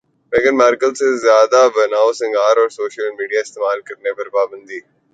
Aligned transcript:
میگھن 0.33 0.55
Markle 0.57 0.91
کے 0.93 1.09
زیادہ 1.17 1.61
بنائو 1.75 2.11
سنگھار 2.13 2.55
اور 2.57 2.69
سوشل 2.71 3.09
میڈیا 3.17 3.39
استعمال 3.41 3.81
کرنے 3.87 4.13
پر 4.13 4.29
پابندی 4.29 4.79